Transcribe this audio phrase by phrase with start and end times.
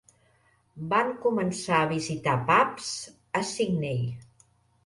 [0.93, 2.91] Van començar a visitar pubs
[3.41, 4.05] a Sidney.